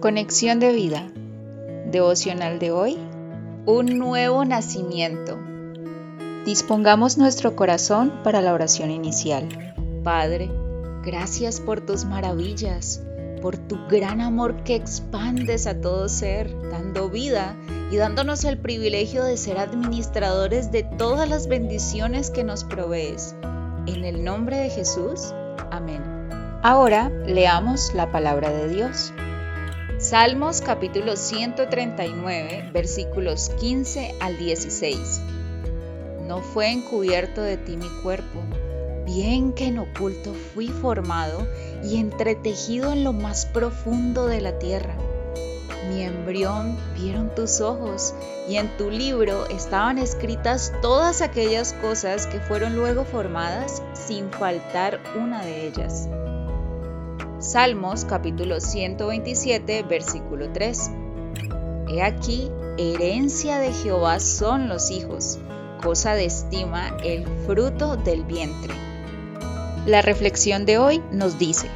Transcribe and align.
Conexión 0.00 0.60
de 0.60 0.72
vida. 0.72 1.10
Devocional 1.90 2.58
de 2.58 2.70
hoy. 2.70 2.96
Un 3.66 3.98
nuevo 3.98 4.46
nacimiento. 4.46 5.38
Dispongamos 6.46 7.18
nuestro 7.18 7.54
corazón 7.54 8.10
para 8.24 8.40
la 8.40 8.54
oración 8.54 8.90
inicial. 8.90 9.46
Padre, 10.02 10.50
gracias 11.04 11.60
por 11.60 11.82
tus 11.82 12.06
maravillas, 12.06 13.02
por 13.42 13.58
tu 13.58 13.76
gran 13.90 14.22
amor 14.22 14.64
que 14.64 14.74
expandes 14.74 15.66
a 15.66 15.78
todo 15.82 16.08
ser, 16.08 16.50
dando 16.70 17.10
vida 17.10 17.54
y 17.90 17.96
dándonos 17.96 18.44
el 18.44 18.56
privilegio 18.56 19.22
de 19.22 19.36
ser 19.36 19.58
administradores 19.58 20.72
de 20.72 20.82
todas 20.82 21.28
las 21.28 21.46
bendiciones 21.46 22.30
que 22.30 22.42
nos 22.42 22.64
provees. 22.64 23.36
En 23.86 24.04
el 24.04 24.24
nombre 24.24 24.56
de 24.56 24.70
Jesús. 24.70 25.34
Amén. 25.70 26.02
Ahora 26.62 27.10
leamos 27.26 27.92
la 27.94 28.10
palabra 28.10 28.48
de 28.48 28.68
Dios. 28.68 29.12
Salmos 30.00 30.62
capítulo 30.62 31.14
139 31.14 32.70
versículos 32.72 33.50
15 33.60 34.14
al 34.18 34.38
16. 34.38 35.20
No 36.26 36.40
fue 36.40 36.70
encubierto 36.70 37.42
de 37.42 37.58
ti 37.58 37.76
mi 37.76 37.88
cuerpo, 38.02 38.40
bien 39.04 39.52
que 39.52 39.66
en 39.66 39.78
oculto 39.78 40.32
fui 40.32 40.68
formado 40.68 41.46
y 41.84 41.98
entretejido 41.98 42.92
en 42.92 43.04
lo 43.04 43.12
más 43.12 43.44
profundo 43.44 44.26
de 44.26 44.40
la 44.40 44.58
tierra. 44.58 44.96
Mi 45.90 46.00
embrión 46.00 46.78
vieron 46.94 47.34
tus 47.34 47.60
ojos 47.60 48.14
y 48.48 48.56
en 48.56 48.74
tu 48.78 48.90
libro 48.90 49.46
estaban 49.50 49.98
escritas 49.98 50.72
todas 50.80 51.20
aquellas 51.20 51.74
cosas 51.74 52.26
que 52.26 52.40
fueron 52.40 52.74
luego 52.74 53.04
formadas 53.04 53.82
sin 53.92 54.30
faltar 54.30 54.98
una 55.14 55.44
de 55.44 55.66
ellas. 55.66 56.08
Salmos 57.40 58.04
capítulo 58.04 58.60
127 58.60 59.84
versículo 59.84 60.52
3. 60.52 60.90
He 61.88 62.02
aquí, 62.02 62.50
herencia 62.76 63.56
de 63.56 63.72
Jehová 63.72 64.20
son 64.20 64.68
los 64.68 64.90
hijos, 64.90 65.38
cosa 65.82 66.12
de 66.12 66.26
estima 66.26 66.94
el 67.02 67.26
fruto 67.46 67.96
del 67.96 68.24
vientre. 68.24 68.74
La 69.86 70.02
reflexión 70.02 70.66
de 70.66 70.76
hoy 70.76 71.02
nos 71.12 71.38
dice, 71.38 71.70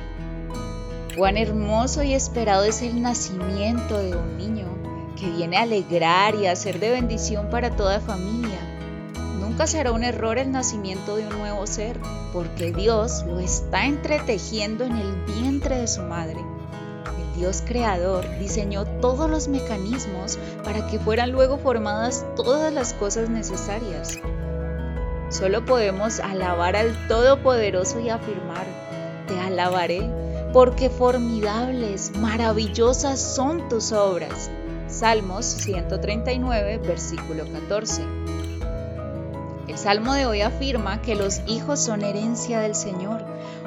cuán 1.17 1.39
hermoso 1.39 2.03
y 2.03 2.13
esperado 2.13 2.65
es 2.65 2.83
el 2.83 3.01
nacimiento 3.01 3.97
de 3.97 4.15
un 4.15 4.37
niño 4.37 4.67
que 5.19 5.31
viene 5.31 5.57
a 5.57 5.63
alegrar 5.63 6.35
y 6.35 6.47
a 6.47 6.57
ser 6.57 6.79
de 6.79 6.91
bendición 6.91 7.49
para 7.49 7.75
toda 7.75 8.01
familia 8.01 8.74
Nunca 9.41 9.67
será 9.67 9.93
un 9.93 10.05
error 10.05 10.39
el 10.39 10.53
nacimiento 10.53 11.17
de 11.17 11.27
un 11.27 11.39
nuevo 11.39 11.67
ser, 11.67 11.99
porque 12.33 12.73
Dios 12.73 13.25
lo 13.27 13.39
está 13.41 13.87
entretejiendo 13.87 14.85
en 14.85 14.97
el 14.97 15.15
vientre 15.25 15.77
de 15.77 15.87
su 15.87 16.03
madre. 16.03 16.41
El 16.41 17.41
Dios 17.41 17.63
creador 17.67 18.27
diseñó 18.39 18.85
todos 19.01 19.29
los 19.29 19.49
mecanismos 19.49 20.39
para 20.63 20.87
que 20.87 20.99
fueran 20.99 21.33
luego 21.33 21.59
formadas 21.59 22.25
todas 22.37 22.73
las 22.73 22.95
cosas 22.95 23.29
necesarias. 23.29 24.19
Solo 25.31 25.65
podemos 25.65 26.21
alabar 26.21 26.77
al 26.77 27.09
Todopoderoso 27.09 27.99
y 27.99 28.09
afirmar, 28.09 28.67
te 29.27 29.39
alabaré, 29.41 30.09
porque 30.53 30.91
formidables, 30.91 32.13
maravillosas 32.17 33.21
son 33.21 33.69
tus 33.69 33.91
obras. 33.91 34.51
Salmos 34.87 35.45
139, 35.45 36.79
versículo 36.79 37.45
14. 37.51 38.03
El 39.67 39.79
salmo 39.79 40.13
de 40.13 40.27
hoy 40.27 40.43
afirma 40.43 41.01
que 41.01 41.15
los 41.15 41.41
hijos 41.47 41.81
son 41.81 42.03
herencia 42.03 42.61
del 42.61 42.75
Señor, 42.75 43.25